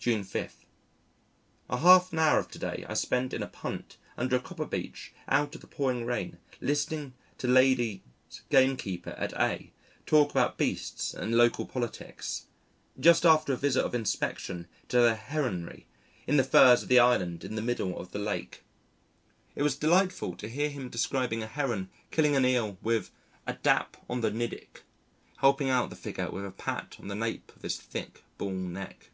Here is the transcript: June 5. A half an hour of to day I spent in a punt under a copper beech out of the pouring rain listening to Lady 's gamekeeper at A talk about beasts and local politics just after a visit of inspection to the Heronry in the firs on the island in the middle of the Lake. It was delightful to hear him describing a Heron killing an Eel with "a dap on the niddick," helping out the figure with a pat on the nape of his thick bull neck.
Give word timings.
June 0.00 0.22
5. 0.24 0.64
A 1.68 1.76
half 1.78 2.14
an 2.14 2.18
hour 2.18 2.38
of 2.38 2.48
to 2.52 2.58
day 2.58 2.82
I 2.88 2.94
spent 2.94 3.34
in 3.34 3.42
a 3.42 3.46
punt 3.48 3.98
under 4.16 4.36
a 4.36 4.40
copper 4.40 4.64
beech 4.64 5.12
out 5.26 5.54
of 5.54 5.60
the 5.60 5.66
pouring 5.66 6.06
rain 6.06 6.38
listening 6.62 7.12
to 7.36 7.46
Lady 7.46 8.02
's 8.30 8.40
gamekeeper 8.48 9.10
at 9.10 9.34
A 9.34 9.70
talk 10.06 10.30
about 10.30 10.56
beasts 10.56 11.12
and 11.12 11.34
local 11.34 11.66
politics 11.66 12.46
just 12.98 13.26
after 13.26 13.52
a 13.52 13.56
visit 13.58 13.84
of 13.84 13.94
inspection 13.94 14.66
to 14.88 14.98
the 15.00 15.14
Heronry 15.14 15.84
in 16.26 16.38
the 16.38 16.44
firs 16.44 16.82
on 16.84 16.88
the 16.88 17.00
island 17.00 17.44
in 17.44 17.54
the 17.56 17.60
middle 17.60 17.98
of 17.98 18.12
the 18.12 18.18
Lake. 18.20 18.62
It 19.54 19.62
was 19.62 19.76
delightful 19.76 20.36
to 20.36 20.48
hear 20.48 20.70
him 20.70 20.88
describing 20.88 21.42
a 21.42 21.46
Heron 21.48 21.90
killing 22.10 22.34
an 22.34 22.46
Eel 22.46 22.78
with 22.80 23.10
"a 23.46 23.52
dap 23.54 23.98
on 24.08 24.22
the 24.22 24.30
niddick," 24.30 24.84
helping 25.38 25.68
out 25.68 25.90
the 25.90 25.96
figure 25.96 26.30
with 26.30 26.46
a 26.46 26.52
pat 26.52 26.96
on 26.98 27.08
the 27.08 27.14
nape 27.16 27.52
of 27.54 27.60
his 27.62 27.76
thick 27.76 28.22
bull 28.38 28.52
neck. 28.52 29.10